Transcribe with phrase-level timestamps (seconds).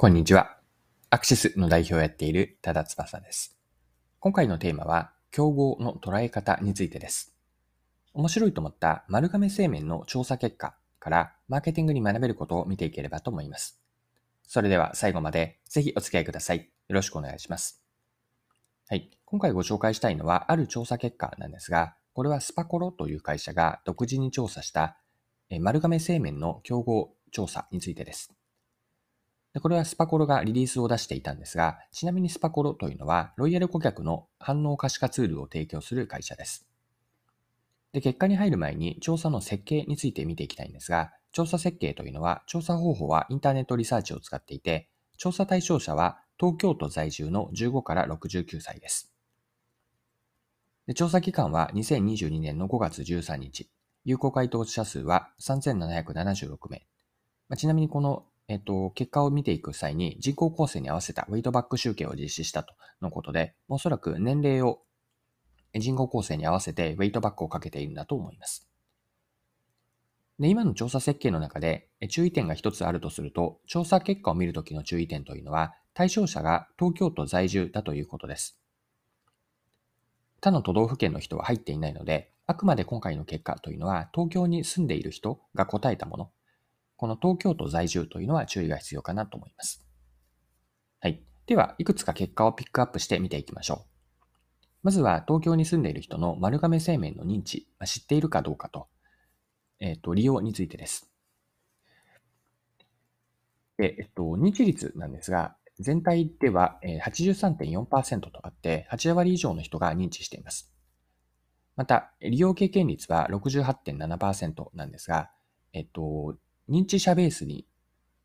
[0.00, 0.56] こんにちは。
[1.10, 3.58] アクシスの代表をやっている多田翼です。
[4.18, 7.36] 今回のテーマは、競合の捉え方についてです。
[8.14, 13.78] 面白いと思った丸亀製麺の調査結果からマーケティングに学べることを見ていければと思います。
[14.48, 16.60] それでは最後までぜひお付き合いください。
[16.60, 16.64] よ
[16.94, 17.84] ろしくお願いします。
[18.88, 19.10] はい。
[19.26, 24.96] 今回ご紹介したいのは、ある調査結果なんですが、これはスパコロという会社が独自に調査した
[25.60, 28.32] 丸亀製麺の競合調査についてです。
[29.52, 36.68] でこれはスパコロがリリースを出していたんですが、ちなみにスパコロというのは、ロイヤル顧客の反応可視化ツールを提供する会社です。
[37.92, 49.12] で、結果に入る前に調査の設計について見ていきたいんですが、調査設計というのは、調査方法はインターネットリサーチを使っていて、調査対象者は東京都在住の15から69歳です。
[50.86, 53.68] で調査期間は2022年の5月13日。
[54.04, 56.86] 有効回答者数は3776名。
[57.48, 64.80] まあ、ちなみにこのえっと、結果を見ていく際に人口構成に合わせたウェイトバック集計を実施したとのことで、おそらく年齢を
[65.72, 68.68] 人口構成に合わせてウェイトバックをかけているんだと思います。
[70.40, 78.58] で今の調査設計の中で注意点が一つあるとすると、調査結果を見るときの注意点というのは、対象者が東京都在住だということです。
[80.40, 86.30] 他の都道府県の人は入っていないので、あくまで今回の結果というのは、東京に住んでいる人が答えたもの、
[87.00, 89.82] この東京都在住というのは注意が必要かなと思います。
[91.00, 91.22] はい。
[91.46, 94.26] では、いくつか結果をピックアップして見ていきましょう。
[94.82, 98.86] まずは、東京に住んでいる人の丸亀製麺の認知、まあ知っているかどうかと、
[99.78, 101.10] えっ、ー、と、利用についてです。
[103.78, 110.70] で、えっと、認知率なんですが、全体では83.4%とあって、8割以上の人が認知しています。
[111.76, 115.30] また、利用経験率は68.7%なんですが、
[115.72, 116.36] えっと、
[116.70, 117.66] 認知者ベースに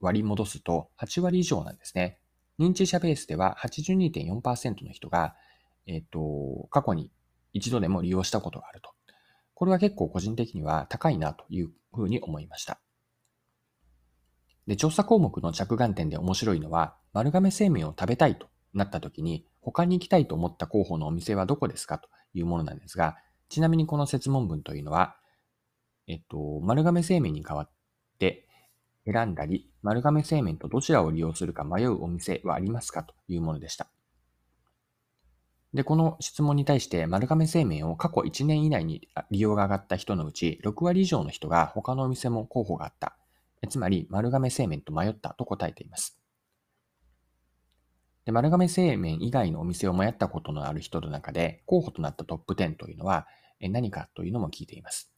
[0.00, 2.18] 割り戻すと8割以上なんですね。
[2.58, 5.34] 認知者ベースでは82.4%の人が、
[5.86, 7.10] えっ、と、過去に
[7.52, 8.90] 一度でも利用したことがあると。
[9.54, 12.80] これは結構個人的には高いなというふうに思いました。
[14.66, 23.16] で、調査項目の着眼点で面白いのは、丸亀製麺を食べたいとなった時に、他に行きたいと思った候補のお店はどこですかというものなんですが、
[23.50, 25.16] ちなみにこの説問文というのは、
[26.06, 27.70] えっと、丸亀製麺に代わっ
[28.20, 28.44] って
[29.06, 33.88] 選んだり、丸亀製麺とどちらを利用するか迷うお店はありますかというものでした。
[35.72, 43.16] で、この質問に対して丸亀製麺を過去1年以内に利用が上がった人のうち6割以上の人が他のお店も候補があった。
[43.68, 46.18] つまり丸亀製麺と迷ったと答えています。
[48.26, 53.26] で丸亀製麺以外のお店を迷ったことのある人の中で候補となったトップ10というのは
[53.60, 55.09] 何かというのも聞いています。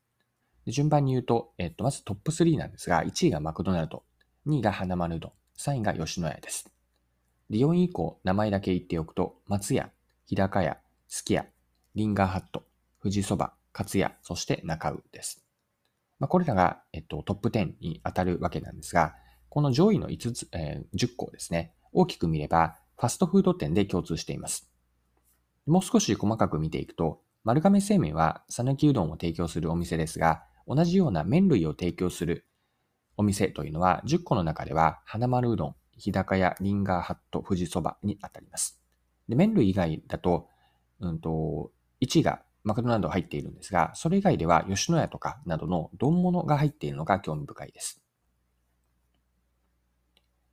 [0.67, 4.05] 順番に言うと、えっと、まずトップ3なんですが、1位がマクドナルド、
[4.47, 6.71] 2位が花丸うどん、3位が吉野家です。
[7.51, 9.91] で、4位以降、名前だけ言っておくと、松屋、
[10.27, 10.79] 日高屋、
[11.09, 11.47] すき家、
[11.95, 12.65] リンガーハット、
[13.03, 15.45] 富士そば、勝屋、そして中尾です。
[16.21, 19.17] まあ、これらが、えっと、トップ10に当たるわけなんですが、
[19.49, 24.71] この上位の5つ、えー、10個ですね、大きく見れば、ファストフード店で共通しています。
[25.67, 32.47] もう少し細かく見ていくと、丸亀製麺は讃岐うどんを提供するお店ですが、同じような麺類を提供する
[33.17, 38.81] お店というのは10個の中では花丸うどん、日高屋、リンガーハット、富士そばにあたります。
[39.29, 40.49] で麺類以外だと、
[41.01, 48.03] うんと、1位がマクドナルド入っているんですが、それ以外では吉野家とかなどの丼物が入っているのが興味深いです。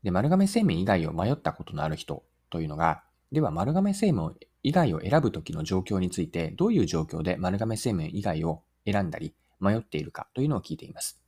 [0.04, 11.22] で、丸亀製麺以外を迷ったことのある人というのが、では丸亀製麺以外を選ぶときの状況について、どういう状況で丸亀製麺以外を選んだり、迷っているかというのを聞いています。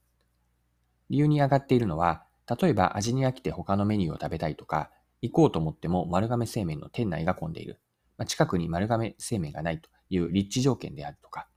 [1.09, 2.23] 理由に上がっているのは、
[2.61, 7.79] 例えば味に飽きて他のメニューを食べたいとか、行こうと思っても丸亀製麺の店内が混んでいる。
[8.17, 11.47] まあ、近くに丸亀製麺がないという立地条件であるとか、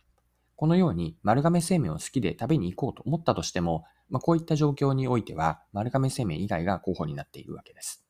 [0.56, 8.04] このように丸亀製麺を好きで食べに行こうと思ったとしても、まあ、こういった状況においては丸亀製麺以外が候補になっているわけです。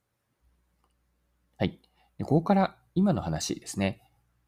[1.57, 1.81] はい。
[2.19, 4.04] でここから今の話ですね。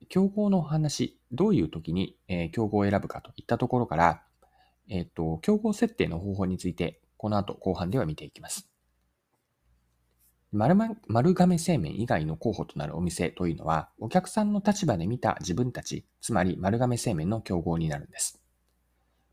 [0.09, 4.23] 競合の話、どういう時に、えー、競合を選ぶかといったところから、
[4.89, 8.69] えっ、と、競合設定の方法について、この後後半では見ていきます。
[10.53, 10.77] 丸
[11.09, 18.41] 丸亀製麺以外の候補となるお店というのは、お客さんの立場で見た自分たち、つまり丸亀製麺の競合になるんです。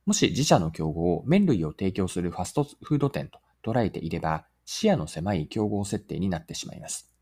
[0.05, 7.12] もし自社の競合を麺類を提供するファストフード店と捉えていれば、視野の狭い競合設定になってしまいます。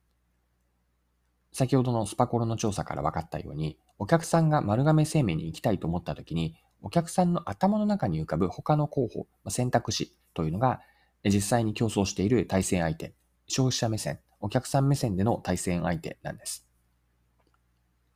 [1.51, 10.81] 先ほどのスパコロの調査から分かったように、お客さんが丸亀製麺に行きたいと思った時に、お客さんの頭の中に浮かぶ他の候補、選択肢というのが、
[11.25, 13.13] 実際に競争している対戦相手、
[13.47, 16.65] 消費者目線、お客さん目線での対戦相手なんです。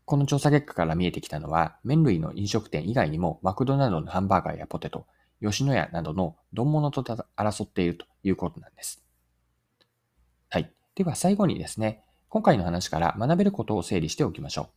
[0.05, 5.07] この調査結果から見えてきたのは、麺類の飲食店以外にも、マクドナルドのハンバーガーやポテト、
[5.41, 9.03] 吉野家などの丼物と争っているということなんです。
[10.49, 10.71] はい。
[10.95, 12.04] では最後にですね、
[12.35, 14.67] 今回の話から学べることを整理しておきましょう。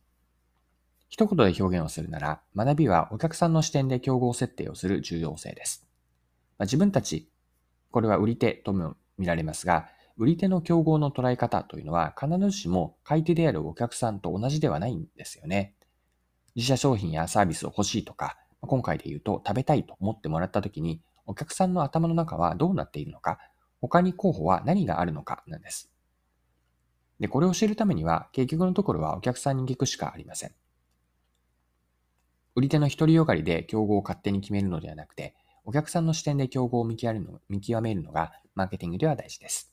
[1.09, 5.85] 一言で表現をするなら、学びはお客さんの視点で競合設定をする重要性です。
[6.57, 7.29] まあ、自分たち、
[7.91, 15.75] これは売り手とも見られますが、売り手の競合の捉え方というのは必ずしも買い手であるお客さんと同じではないんですよね。
[16.55, 23.37] 自社商品やサービスを欲しいとか、今回で言うと食べたいと思ってもらった時に、お客さんの頭の中はどうなっているのか、
[23.81, 25.91] 他に候補は何があるのかなんです。
[27.19, 30.51] で、これを知るためには、結局のところはお客さんに聞くしかありません。
[32.55, 35.35] 売り手の独りよがりで競合を勝手に決めるのではなくて、
[35.65, 39.71] お客さんの視点で競合を見極めるの見極めるのがマーケティングでは大事です。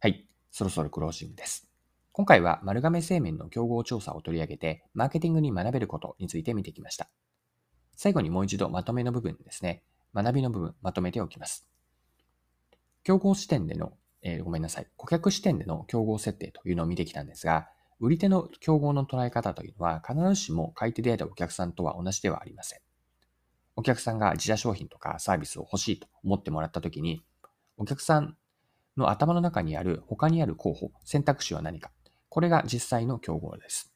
[0.00, 1.68] はい、そろそろクロージングです。
[2.12, 7.10] 今回は丸亀製麺の競合調査を取り上げて、マーケティングに学べることについて見てきました。
[7.94, 9.82] 最後にもう一度まとめの部分ですね。
[10.14, 11.68] 学びの部分、まとめておきます。
[13.04, 13.92] 競合視点での、
[14.28, 17.68] えー、ごめんなさい、顧客視点での競合設定というのを見てきたんですが、
[18.00, 22.80] 売り手の競合の捉え方というのは必ずしも買い手であるお客さんとは同じではありません。
[23.76, 27.22] お客さんが自社商品とかサービスを欲しいと思ってもらったときに、
[27.76, 28.36] お客さん
[28.96, 31.92] の頭の中にある他にある候補、選択肢は何か。
[32.28, 33.92] これが実際の競合です。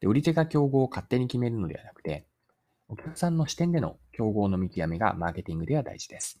[0.00, 2.26] で売り手が競合を勝手に決めるのではなくて、
[2.88, 6.40] お客さんの視点での競合の見極めがマーケティングでは大事です。